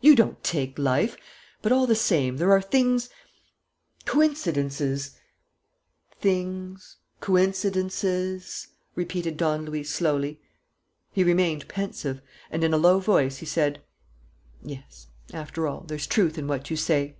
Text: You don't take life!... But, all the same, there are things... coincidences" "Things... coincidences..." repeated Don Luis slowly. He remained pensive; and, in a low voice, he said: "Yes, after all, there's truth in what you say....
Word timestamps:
You 0.00 0.14
don't 0.14 0.40
take 0.44 0.78
life!... 0.78 1.16
But, 1.60 1.72
all 1.72 1.88
the 1.88 1.96
same, 1.96 2.36
there 2.36 2.52
are 2.52 2.62
things... 2.62 3.10
coincidences" 4.04 5.18
"Things... 6.20 6.98
coincidences..." 7.18 8.68
repeated 8.94 9.36
Don 9.36 9.64
Luis 9.64 9.90
slowly. 9.90 10.40
He 11.12 11.24
remained 11.24 11.66
pensive; 11.66 12.20
and, 12.48 12.62
in 12.62 12.72
a 12.72 12.76
low 12.78 13.00
voice, 13.00 13.38
he 13.38 13.46
said: 13.46 13.82
"Yes, 14.62 15.08
after 15.34 15.66
all, 15.66 15.80
there's 15.80 16.06
truth 16.06 16.38
in 16.38 16.46
what 16.46 16.70
you 16.70 16.76
say.... 16.76 17.16